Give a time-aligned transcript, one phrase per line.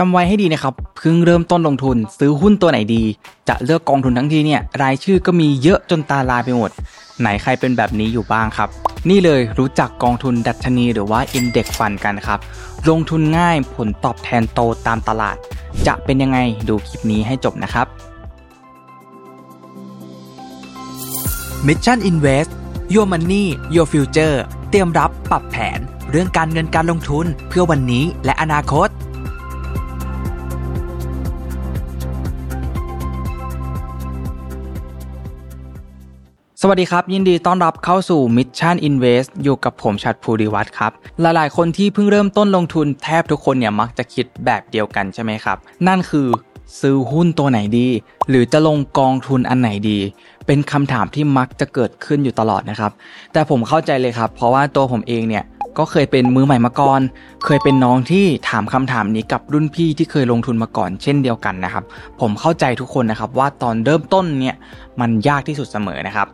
[0.00, 3.02] จำไว้ให้ดีนะครับเพิ่งเริ่มต้นลงทุนซื้อหุ้นตัวไหนดี
[3.48, 6.70] จะเลือกกองทุนทั้งทีเนี่ยรายชื่อก็มีเยอะจนตาลายไปหมด
[7.20, 8.68] ไหนใครเป็นแบบนี้อยู่บ้างครับ
[9.10, 12.38] นี่เลยรู้จักกองทุนดัชนีหรือว่า Index Fund กันครับ
[12.88, 15.36] ลงทุนง่ายผลตอบแทนโตตามตลาด
[15.86, 16.38] จะเป็นยังไง
[16.68, 17.86] ดูคลิปนี้ให้จบนะครับ
[21.66, 22.50] Mission Invest
[22.94, 23.44] Your Money
[23.74, 24.36] Your Future
[24.70, 25.78] เตรียมรับปรับแผน
[26.10, 28.90] เรื่องการเงินการลงทุนเพื่อวันนี้และอนาคต
[36.62, 45.56] สวัสดีครับ ยินดีต้อนรับเข้าสู่ Mission Invest อยู่กับผมชัดภูริวัตรครับ หลายๆ คนที่เพิ่งเริ่มต้นลงทุนแทบทุกคนเนี่ยมักจะคิดแบบเดียวกันใช่ไหมครับ
[45.88, 46.26] นั่นคือ
[46.80, 47.88] ซื้อหุ้นตัวไหนดี
[48.28, 49.98] หรือจะลงกองทุนอันไหนดี
[50.46, 52.92] เป็นคำถามที่มักจะเกิดขึ้นอยู่ตลอดนะครับ
[53.32, 55.44] แต่ผมเข้าใจเลยครับ เพราะว่าตัวผมเองเนี่ย
[55.78, 57.00] ก็เคยเป็นมือใหม่มาก่อน
[57.44, 61.84] เคยเป็นน้องที่ถามคำถามนี้กับรุ่นพี่ที่เคยลงทุนมาก่อนเช่นเดียวกันนะครับ
[62.20, 64.56] ผมเข้าใจทุกคนนะครับว่าตอนเริ่มต้นเนี่ย
[65.00, 66.26] มันยากที่สุดเสมอนะครับ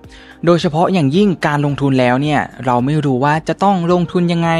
[0.46, 4.50] โดยเฉพาะอย่างยิ่งการลงทุนแล้วเนี่ยเราไม่รู้ว่าจะต้องลงทุนยังไง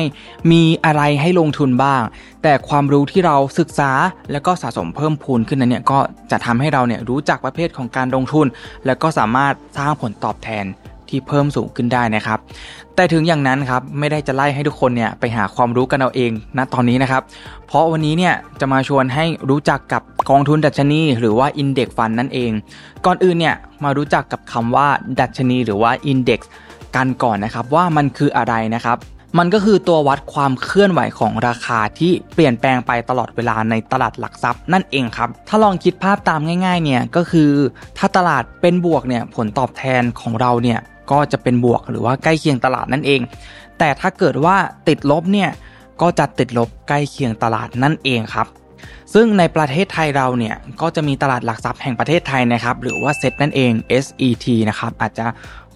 [0.51, 2.03] มีอะไรให้ลงทุนบ้าง
[2.43, 3.91] แต่ความรู้ที่เราศึกษา
[4.33, 5.99] แล้วก็สะสมเพิ่มพูนขึ้นนั้นเนี่ยก็
[6.31, 8.47] จะทำให้เราเนี่ยรู้จักประเภทของการลงทุน
[8.87, 10.65] แล้วก็สามารถสร้างผลตอบแทน
[11.15, 12.39] ที่เพิ่มสูงขึ้นได้นะครับ
[12.95, 17.23] แต่ถึงอย่างนั้นครับไม่ได้จะไล่ให้ทุกคนเนี่ยไปหาความรู้กันเอาเองณตอนนี้นะครับ
[17.67, 22.51] เพราะวันนี้เนี่ยจะมาชวนให้รู้จักกับกองทุนดัชนี หรือว่า Index Fund นั่นเอง
[23.07, 24.89] ก่อนอื่นเนี่ยมารู้จักกับคำว่า
[25.21, 26.41] ดัชนีหรือว่า Index
[26.97, 28.99] กันก่อนนะครับว่ามันคืออะไรนะครับ
[29.39, 37.51] มันก็คือตัววัดความเคลื่อนไหวของราคาที่เปลี่ยนแปลงไปตลอดเวลาในตลาดหลักทรัพย์นั่นเองครับ ถ้าลองคิดภาพตามง่ายๆเนี่ยก็คือ
[37.99, 40.79] ถ้าตลาดเป็นบวกเนี่ยผลตอบแทนของเราเนี่ย
[41.11, 43.21] ก็จะเป็นบวกหรือว่าใกล้เคียงตลาดนั่นเอง
[43.79, 44.57] แต่ถ้าเกิดว่า
[44.89, 45.51] ติดลบเนี่ย
[46.03, 48.47] ก็จะติดลบใกล้เคียงตลาดนั่นเองครับ
[49.15, 53.73] ซึ่งในประเทศไทยเราเนี่ยก็จะมีตลาดหลักทรัพย์แห่งประเทศไทยนะครับหรือว่าเซ็ตนั่นเอง
[54.05, 55.27] SET นะครับอาจจะ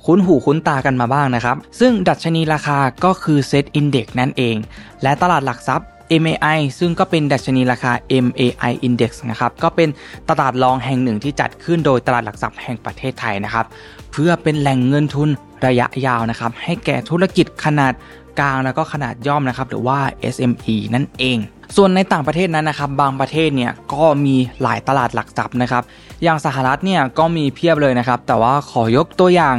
[0.05, 4.57] คุ้นหูคุ้นตากันมาบ้างนะครับ ซึ่งดัชนีราคาก็คือเซ็ตอินเด็กนั่นเอง
[5.03, 5.89] และตลาดหลักทรัพย์
[6.23, 7.93] MAI ซึ่งก็เป็นดัชนีราคา
[8.25, 9.89] MAI Index นะครับ ก็เป็น
[10.31, 13.67] ตลาดรองแห่งหนึ่งที่จัดขึ้นโดยตลาดหลักทรัพย์แห่งประเทศไทยนะครับ
[14.13, 15.29] เพื่อเป็นแหล่งเงินทุน
[15.67, 17.93] ระยะยาวนะครับ ให้แก่ธุรกิจขนาด
[18.41, 19.99] กลางแล้วก็ขนาดย่อมนะครับ หรือว่า
[20.35, 21.39] SME นั่นเอง
[21.77, 25.83] ส่วนในต่างประเทศนั้นนะครับบางประเทศเนี่ยก็มีหลายตลาดหลักทรัพย์นะครับ
[26.23, 29.57] อย่างสหรัฐเนี่ยก็มีเพียบเลยนะครับ แต่ว่าขอยกตัวอย่าง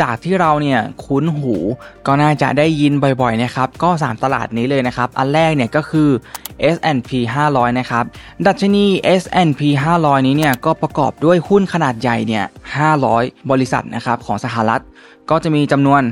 [0.00, 1.54] จากที่เราเนี่ยคุ้นหู
[2.06, 6.08] ก็น่าจะได้ยินบ่อยๆนะครับก็ 3 ตลาดนี้เลยนะครับ อันแรกเนี่ยก็คือ
[6.74, 7.10] S&P
[7.50, 8.04] 500 นะครับ
[8.46, 8.84] ดัชนี
[9.20, 9.60] S&P
[9.98, 12.44] 500 นี้เนี่ยก็ประกอบด้วยหุ้นขนาดใหญ่เนี่ย
[12.96, 14.82] 500 บริษัทนะครับของสหรัฐ
[15.32, 16.02] ก็จะมีจำนวน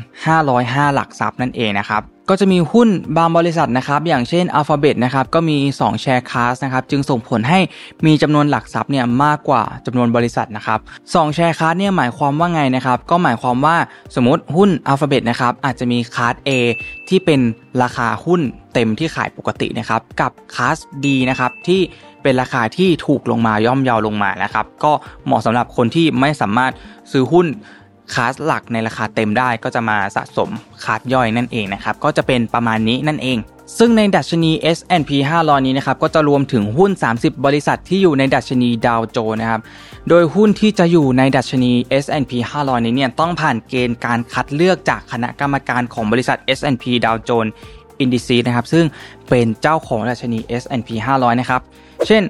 [0.43, 7.61] 505 หลักทรัพย์นั่นเองนะครับก็จะมีหุ้นบางบริษัทนะครับอย่างเช่น Alphabet นะครับก็มี 2 แชร์คลาสนะครับจึงส่งผลให้
[8.07, 13.77] มีจำนวนหลักทรัพย์เนี่ยมากกว่าจำนวนบริษัทนะครับ2แชร์คลาสเนี่ยหมายความว่าไงนะครับก็หมายความว่า
[14.15, 16.51] สมมติหุ้น Alphabet นะครับอาจจะมีคลาส A
[17.09, 17.41] ที่เป็น
[17.83, 18.41] ราคาหุ้น
[18.75, 21.81] เต็มที่ขายปกตินะครับกับคลาส B นะครับที่
[22.23, 24.93] เป็นราคาที่ถูกลงมาย่อมเยาวลงมานะครับก็
[25.25, 26.73] เหมาะสำหรับคนที่ไม่สามารถ
[27.13, 27.47] ซื้อหุ้น
[28.15, 30.51] คลาสหลักในราคาเต็มได้ก็จะมาสะสม
[30.85, 33.39] คลาสย่อยนั่นเองนะครับ ก็จะเป็นประมาณนี้นั่นเอง
[33.79, 39.61] ซึ่งในดัชนี S&P 500 นี้นะครับ ก็จะรวมถึงหุ้น 30 บริษัทที่อยู่ในดัชนีดาวโจนส์นะครับ
[40.09, 41.73] โดยหุ้นที่จะอยู่ในดัชนี
[42.03, 47.53] S&P 500 นี้เนี่ยต้องผ่านเกณฑ์การคัดเลือกจากคณะกรรมการของบริษัท S&P ดาวโจนส์
[48.01, 48.85] อินดิซีนะครับ ซึ่ง
[49.29, 50.89] เป็นเจ้าของดัชนี S&P
[51.19, 51.61] 500 นะครับ
[52.07, 52.23] เช่น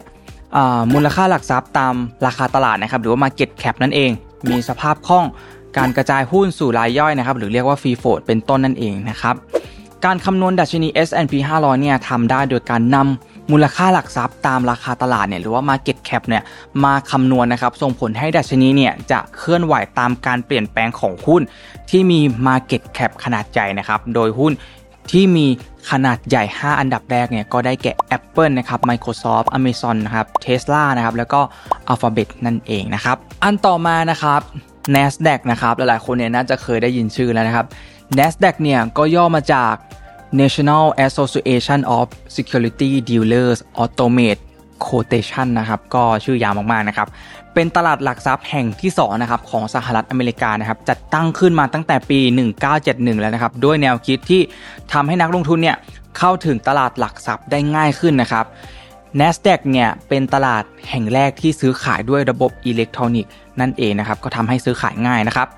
[0.92, 1.94] มูลค่าหลักทรัพย์ตาม
[2.26, 4.10] ราคาตลาดนะครับ หรือว่า Market Cap นั่นเอง
[4.50, 5.24] มีสภาพคล่อง
[5.78, 9.34] การกระจายหุ้นสู่รายย่อยนะครับหรือเรียกว่า free float เป็นต้นนั่นเองนะครับ
[10.04, 16.42] การคำนวณดัชนี S&P 500 เนี่ยทำได้โดยการนำมูลค่าหลักทรัพย์ตามราคาตลาดเนี่ยหรือว่า Market Cap เนี่ย
[16.84, 21.42] มาคำนวณนะครับส่งผลให้ดัชนีเนี่ยจะเคลื่อนไหวตามการเปลี่ยนแปลงของหุ้น
[21.90, 24.52] ที่มี Market Cap ขนาดใหญ่นะครับโดยหุ้น
[25.10, 25.46] ที่มี
[25.90, 31.40] ขนาดใหญ่ 5 อันดับแรกเนี่ยก็ได้แก่ Apple นะครับ Microsoft Amazon นะครับ Tesla นะครับแล้วก็
[31.92, 34.40] Alphabet นั่นเองนะครับอันต่อมานะครับ
[34.94, 37.66] NASDAQ นะครับหลายๆคนเนี่ยน่าจะเคยได้ยินชื่อแล้วนะครับ
[38.18, 39.74] NASDAQ เนี่ยก็ย่อมาจาก
[40.40, 42.06] National Association of
[42.36, 44.42] Security Dealers Automate
[44.84, 47.08] Quotation นะครับก็ชื่อยาวมากๆนะครับ
[47.54, 52.20] เป็นตลาดหลักทรัพย์แห่งที่2นะครับของสหรัฐอเมริกานะครับจัดตั้งขึ้นมาตั้งแต่ปี
[52.70, 54.42] 1971 แล้วนะครับด้วยแนวคิดที่
[54.92, 55.76] ทำให้นักลงทุนเนี่ย
[56.18, 58.44] เข้าถึงตลาดหลักทรัพย์ได้ง่ายขึ้นนะครับ
[59.18, 65.48] NASDAQ เนี่ยเป็นตลาดแห่งแรกที่ซื้อขายด้วยระบบอิเล็กทรอนิกส์นั่นเองนะครับก็ทำให้ซื้อขายง่ายนะครับ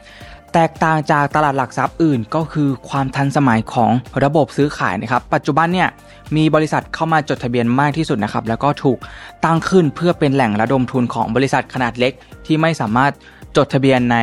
[0.53, 3.91] แตกต่างจากตลาดหลักทรัพย์อื่นก็คือความทันสมัยของ
[4.25, 5.89] ระบบซื้อขายนะครับ ปัจจุบันเนี่ย
[6.37, 8.99] มีบริษัทเข้ามาจดทะเบียนมากที่สุดนะครับ แล้วก็ถูก
[9.45, 12.13] ตั้งขึ้นเพื่อเป็นแหล่งระดมทุนของบริษัทขนาดเล็ก
[12.47, 13.13] ที่ไม่สามารถ
[13.57, 14.17] จดทะเบียนใน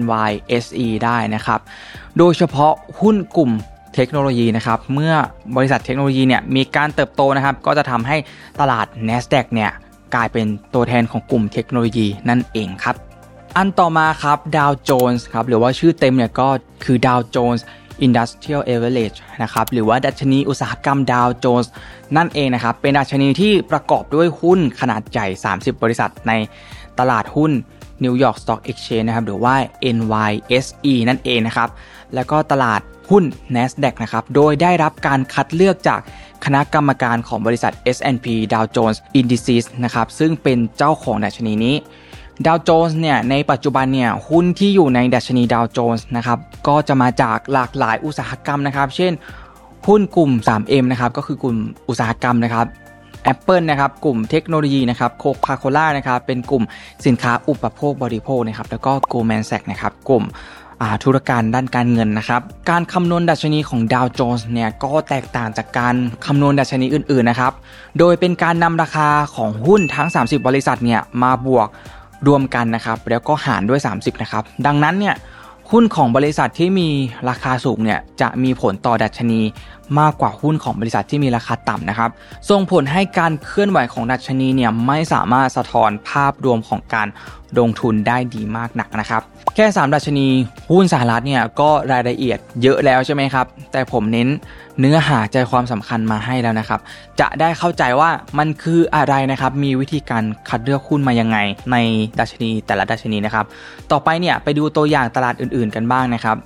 [0.00, 1.60] NYSE ได้นะครับ
[2.18, 3.50] โดยเฉพาะหุ้นกลุ่ม
[3.94, 5.14] เทคโนโลยีนะครับ เมื่อ
[5.56, 8.16] บริษัทเทคโนโลยีเนี่ยมีการเติบโตนะครับ ก็จะทำให้
[8.60, 9.70] ตลาด NASDAQ เนี่ย
[10.14, 12.96] กลายเป็นตัวแทนของกลุ่มเทคโนโลยีนั่นเองครับ
[13.56, 16.48] อันต่อมาครับดาวโจนส์ครับหรือว่าชื่อเต็มเนี่ยก็
[16.84, 17.64] คือดาวโจนส์
[18.06, 21.70] Industrial Average นะครับหรือว่าดัชนีอุตสาหกรรมดาวโจนส์
[22.16, 26.32] นั่นเองนะครับ เป็นดัชนีที่ประกอบด้วยหุ้นขนาดใหญ่ 30 บริษัทใน
[26.98, 27.52] ตลาดหุ้น
[28.04, 29.54] New York Stock Exchange นะครับหรือว่า
[29.96, 31.68] NYSE นั่นเองนะครับ
[32.14, 32.80] แล้วก็ตลาด
[33.10, 33.24] หุ้น
[33.54, 36.00] NASDAQ นะครับโดยได้รับการคัดเลือกจาก
[36.44, 41.76] คณะกรรมการของบริษัท S&P Dow Jones Indices นะครับซึ่งเป็นเจ้าของดัชนีนี้
[42.46, 46.38] ดาวโจนส์เนี่ยในปัจจุบันเนี่ยหุ้นที่อยู่ในดัชนีดาวโจนส์นะครับ
[46.68, 49.12] ก็จะมาจากหลากหลายอุตสาหกรรมนะครับ เช่น
[49.88, 51.56] หุ้นกลุ่ม 3M นะครับก็คือกลุ่ม
[51.88, 52.66] อุตสาหกรรมนะครับ
[53.32, 56.64] Apple นะครับกลุ่มเทคโนโลยีนะครับโคคาโคล่านะครับเป็นกลุ่ม
[57.06, 60.24] สินค้าอุปโภคบริโภคนะครับแล้วก็ Goldman Sachs นะครับกลุ่ม
[61.04, 65.94] ธุรการด้านการเงินนะครับ การคำนวณดัชนีของดาวโจนส์เนี่ยก็แตกต่างจากการ
[66.26, 67.52] คำนวณดัชนีอื่นๆนะครับ
[67.98, 71.68] โดยเป็นการนำราคาของหุ้นทั้ง 30 บริษัทเนี่ยมาบวก
[72.26, 75.14] รวมกันนะครับ แล้วก็หารด้วย 30 นะครับ ดังนั้นเนี่ย
[75.70, 76.88] หุ้นของบริษัทที่มี
[77.28, 79.40] ราคาสูงเนี่ยจะมีผลต่อดัชนี
[80.00, 82.10] มากกว่าหุ้นของบริษัทที่มีราคาต่ำนะครับ
[82.50, 87.08] ส่งผลให้การเคลื่อนไหวของดัชนีเนี่ยไม่สามารถสะท้อนภาพรวมของการ
[87.60, 89.22] ลงทุนได้ดีมากหนักนะครับ
[89.54, 90.26] แค่ 3 ดัชนี
[90.70, 94.28] หุ้นสหรัฐเนี่ยก็รายละเอียดเยอะแล้วใช่ไหมครับ แต่ผมเน้น
[94.80, 96.80] เนื้อหาใจความสำคัญมาให้แล้วนะครับ
[97.20, 101.38] จะได้เข้าใจว่ามันคืออะไรนะครับ มีวิธีการคัดเลือกหุ้นมายังไง
[101.72, 101.76] ใน
[102.20, 103.44] ดัชนีแต่ละดัชนีนะครับ
[103.92, 106.36] ต่อไปเนี่ยไปดูตัวอย่างตลาดอื่นๆกันบ้างนะครับ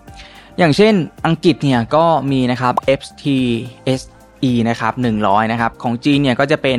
[0.59, 0.95] อย่างเช่น
[1.27, 4.03] อังกฤษเนี่ยก็มีนะครับ FTS
[4.51, 6.79] E นะครับ100 นะครับ ของจีนเนี่ยก็จะเป็น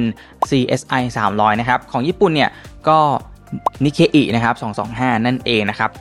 [0.49, 2.49] CSI 300 นะครับ ของญี่ปุ่นเนี่ย
[2.87, 2.99] ก็
[3.84, 4.56] นิเคอินะครับ
[4.90, 5.92] 225 นั่นเองนะครับ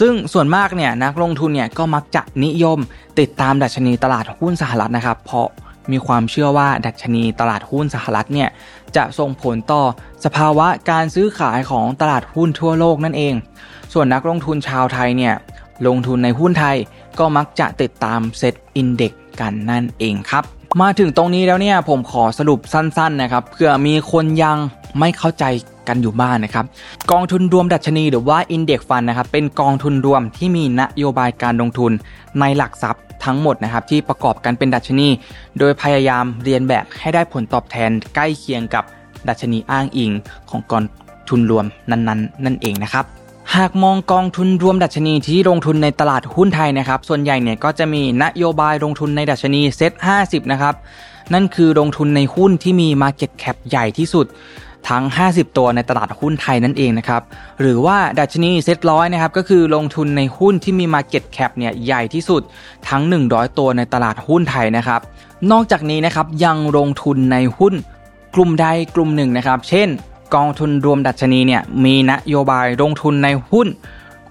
[0.00, 2.78] ซึ่งส่วนมากเนี่ยนักลงทุนเนี่ยก็มักจะนิยม
[3.20, 5.48] ติดตามดัชนีตลาดหุ้นสหรัฐนะครับ เพราะ
[5.92, 8.48] มีความเชื่อว่าดัชนีตลาดหุ้นสหรัฐเนี่ย
[8.96, 9.82] จะส่งผลต่อ
[10.24, 13.34] สภาวะการซื้อขายของตลาดหุ้นทั่วโลกนั่นเอง
[13.92, 15.34] ส่วนนักลงทุนชาวไทยเนี่ย
[15.86, 16.76] ลงทุนในหุ้นไทย
[17.18, 20.44] ก็มักจะติดตามเซ็ตอินเด็กกันนั่นเองครับ
[20.82, 24.56] มาถึงตรงนี้แล้วเนี่ยผมขอสรุปสั้นๆนะครับเพื่อมีคนยัง
[24.98, 25.44] ไม่เข้าใจ
[25.88, 26.64] กันอยู่บ้านนะครับ
[27.10, 31.92] กองทุนรวมดัชนีหรือว่า Index Fund นะครับเป็นกองทุนรวมที่มีนโยบายการลงทุน
[32.40, 35.08] ในหลักทรัพย์ทั้งหมดนะครับที่ประกอบกันเป็นดัชนี
[35.58, 38.84] โดยพยายามเรียนแบบให้ได้ผลตอบแทนใกล้เคียงกับ
[39.28, 40.12] ดัชนีอ้างอิง
[40.50, 40.84] ของกอง
[41.28, 43.04] ทุนรวมนั้นๆนั่นเองนะครับ
[43.56, 49.92] หากมองกองทุนรวมดัชนีที่ลงทุนในตลาดหุ้นไทยนะครับ ส่วนใหญ่เนี่ยก็จะมีนโยบายลงทุนในดัชนีเซ็ต
[50.22, 50.74] 50 นะครับ
[51.34, 54.26] นั่นคือลงทุนในหุ้นที่มี Market Cap ใหญ่ที่สุด
[54.88, 57.22] ทั้ง 50 ตัวในตลาดหุ้นไทยนั่นเองนะครับ
[57.60, 62.42] หรือว่าดัชนีเซ็ตร้อยนะครับ ก็คือลงทุนในหุ้นที่มี Market Cap เนี่ยใหญ่ที่สุด
[62.88, 65.00] ทั้ง 100 ตัวในตลาดหุ้นไทยนะครับ
[65.52, 67.74] นอกจากนี้นะครับยังลงทุนในหุ้น
[68.34, 69.88] กลุ่มใดกลุ่มหนึ่งนะครับ เช่น
[70.34, 73.68] กองทุนรวมดัชนีเนี่ยมีนโยบายลงทุนในหุ้น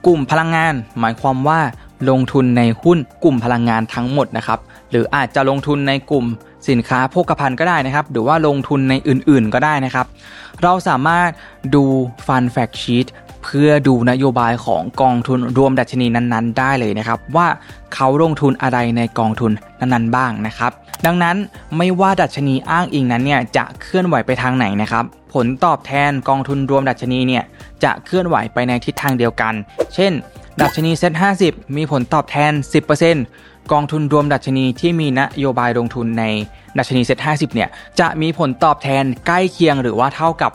[0.06, 1.60] กลุ่มพลังงาน หมายความว่า
[2.10, 4.60] ลงทุนในหุ้นกลุ่มพลังงานทั้งหมดนะครับ
[4.90, 6.26] หรืออาจจะลงทุนในกลุ่ม
[6.70, 10.06] สินค้าโภคภัณฑ์ก็ได้นะครับ หรือว่าลงทุนในอื่นๆก็ได้นะครับ
[10.64, 11.30] เราสามารถ
[11.76, 11.84] ดู
[12.28, 13.08] ฟันแฟกชีต
[13.44, 17.48] เพื่อดูนโยบายของกองทุนรวมดัชนีนั้นๆ ได้เลยนะครับ ว่า
[17.94, 20.72] เขาลงทุนอะไรในกองทุนนั้นๆบ้างนะครับ
[21.06, 21.36] ดังนั้น
[21.78, 25.04] ไม่ว่าดัชนีอ้างอิงนั้นเนี่ยจะเคลื่อนไหวไปทางไหนนะครับ
[25.34, 27.44] ผลตอบแทนกองทุนรวมดัชนีเนี่ย
[27.84, 29.54] จะเคลื่อนไหวไปในทิศทางเดียวกัน
[29.96, 30.12] เช่น
[30.62, 32.52] ดัชนี SET50 มีผลตอบแทน
[33.10, 36.24] 10% กองทุนรวมดัชนีที่มีนโยบายลงทุนใน
[36.78, 37.70] ดัชนี SET50 เนี่ย
[38.00, 40.52] จะมีผลตอบแทนใกล้เคียงหรือว่าเท่ากับ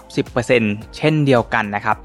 [0.47, 1.97] 10%เช่นเดียวกันนะครับ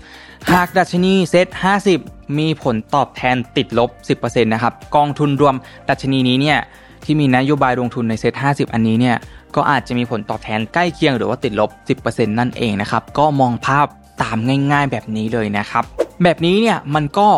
[0.51, 3.89] หากดัชนี SET50 มีผลตอบแทนติดลบ
[4.21, 5.55] 10%นะครับกองทุนรวม
[5.89, 6.59] ดัชนีนี้เนี่ย
[7.03, 9.17] ที่มีนโยบายลงทุนใน SET50 อันนี้เนี่ย
[9.55, 11.69] ก็อาจจะมีผลตอบแทนใกล้เคียงหรือว่าติดลบ
[12.03, 13.87] 10%นั่นเองนะครับก็มองภาพ
[14.21, 14.37] ตาม
[14.71, 15.83] ง่าย ๆ แบบนี้เลยนะครับ
[16.23, 17.29] แบบนี้เนี่ยมันก็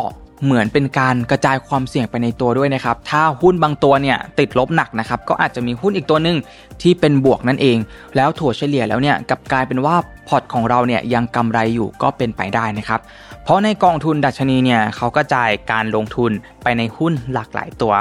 [0.44, 6.38] เหมือนเป็นการกระจายความเสี่ยงไปในตัวด้วยนะครับ ถ้าหุ้นบางตัวเนี่ยติดลบหนักนะครับ ก็อาจจะมีหุ้นอีกตัวหนึ่ง
[6.82, 7.78] ที่เป็นบวกนั่นเอง
[8.16, 9.96] แล้วถั่วเฉลี่ยแล้วเนี่ยกับกลายเป็นว่า
[10.28, 13.00] พอร์ตของเราเนี่ยยังกำไรอยู่ก็เป็นไปได้นะครับ
[13.44, 16.32] เพราะในกองทุนดัชนีเนี่ยเขากระจายการลงทุน
[16.64, 17.94] ไปในหุ้นหลากหลายตัว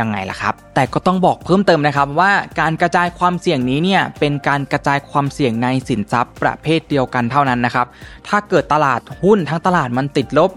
[0.00, 7.86] ยังไงล่ะครับ แต่ก็ต้องบอกเพิ่มเติมนะครับว่าการกระจายความเสี่ยงนี้เนี่ยเป็นการกระจายความเสี่ยงในสินทรัพย์ประเภทเดียวกันเท่านั้นนะครับ
[8.28, 10.50] ถ้าเกิดตลาดหุ้นทั้งตลาดมันติดลบ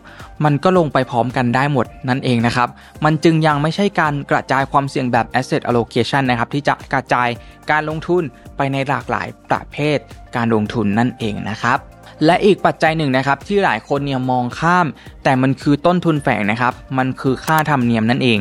[0.46, 2.70] มันก็ลงไปพร้อมกันได้หมดนั่นเองนะครับ
[3.06, 7.30] มันจึงยังไม่ใช่การกระจายความเสี่ยงแบบ asset allocation นะครับที่จะกระจาย
[7.72, 8.24] การลงทุน
[8.58, 9.98] ไปในหลากหลายประเภท
[10.36, 11.80] การลงทุนนั่นเองนะครับ
[12.26, 14.88] และอีกปัจจัยหนึ่งนะครับที่หลายคนเนี่ยมองข้าม
[15.24, 18.40] แต่มันคือต้นทุนแฝงนะครับ มันคือค่าธรรมเนียมนั่นเอง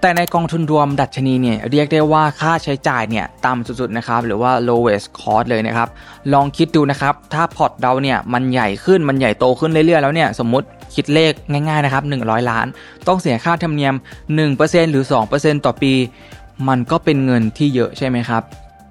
[0.00, 5.88] แต่ในกองทุนรวมดัชนีเนี่ยเรียกได้ว่าค่าใช้จ่ายเนี่ยต่ำสุดๆนะครับหรือว่า lowest cost เลยนะครับ
[6.32, 12.66] ลองคิดดูนะครับถ้าพอร์ตเราเนี่ยมันใหญ่ขึ้นมันใหญ่โตขึ้นเรื่อยๆแล้วเนี่ยสมมติคิดเลขง่ายๆนะครับ100 ล้าน
[13.08, 13.94] ต้องเสียค่าธรรมเนียม
[14.44, 15.92] 1%หรือ 2%ต่อปี
[16.68, 18.42] มันก็เป็นเงินที่เยอะใช่ไหมครับ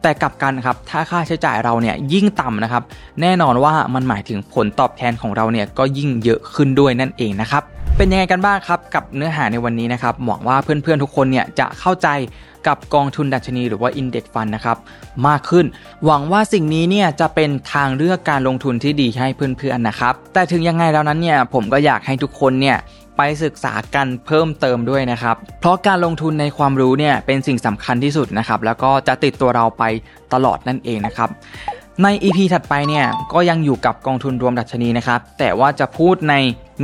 [0.02, 2.84] แต่กลับกันครับถ้าค่าใช้จ่ายเราเนี่ยยิ่งต่ำนะครับ
[3.22, 7.64] แน่นอนว่ามันหมายถึงผลตอบแทนของเราเนี่ยก็ยิ่งเยอะขึ้นด้วยนั่นเองนะครับ
[8.00, 12.08] เป็นยังไงกันบ้างครับกับเนื้อหาในวันนี้นะครับหวังว่าเพื่อนๆทุกคนเนี่ยจะเข้าใจ
[12.68, 14.78] กับกองทุนดัชนีหรือว่า Index Fund นะครับ
[15.28, 15.66] มากขึ้น
[16.06, 22.78] หวังว่าสิ่งนี้เนี่ยจะเป็นทางเลือกการลงทุนที่ดีให้เพื่อนๆนะครับ แต่ถึงยังไงแล้วนั้นเนี่ยผมก็อยากให้ทุกคนเนี่ย
[23.18, 29.84] ไปศึกษากันเพิ่มเติมด้วยนะครับ เพราะการลงทุนในความรู้เนี่ยเป็นสิ่งสำคัญที่สุดนะครับ แล้วก็จะติดตัวเราไป
[30.34, 31.30] ตลอดนั่นเองนะครับ
[32.04, 36.34] ใน EP ถัดไปเนี่ยก็ยังอยู่กับกองทุนรวมดัชนีนะครับ แต่ว่าจะพูดใน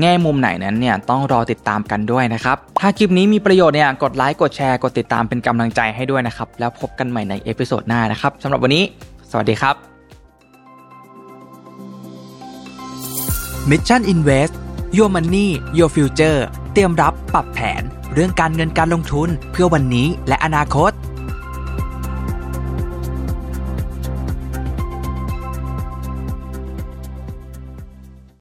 [0.01, 8.83] แง่มุมไหนนั้นเนี่ยต้องรอติดตามกันด้วยนะครับ ถ้าคลิปนี้มีประโยชน์เนี่ยกดไลค์กดแชร์กดติดตามเป็นกำลังใจให้ด้วยนะครับ แล้วพบกันใหม่ใน episode หน้านะครับสำหรับวันนี้
[9.31, 9.75] สวัสดีครับ
[13.69, 14.53] Mission Invest
[14.97, 16.39] Your Money Your Future
[16.73, 17.81] เตรียมรับปรับแผน
[18.13, 20.91] เรื่องการเงินการลงทุนเพื่อวันนี้และอนาคต